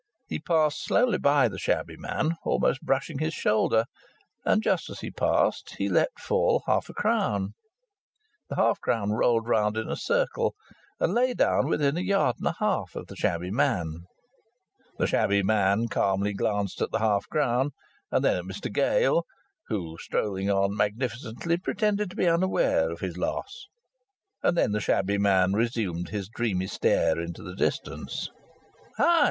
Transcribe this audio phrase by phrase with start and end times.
[0.25, 3.85] He passed slowly by the shabby man, almost brushing his shoulder;
[4.43, 7.53] and, just as he passed, he left fall half a crown.
[8.49, 10.55] The half crown rolled round in a circle
[10.99, 14.05] and lay down within a yard and a half of the shabby man.
[14.97, 17.69] The shabby man calmly glanced at the half crown
[18.11, 19.23] and then at Mr Gale,
[19.67, 23.67] who, strolling on, magnificently pretended to be unaware of his loss;
[24.41, 28.31] and then the shabby man resumed his dreamy stare into the distance.
[28.97, 29.19] "Hi!"